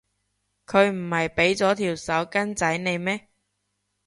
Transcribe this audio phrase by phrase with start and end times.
[0.65, 3.27] 佢唔係畀咗條手巾仔你咩？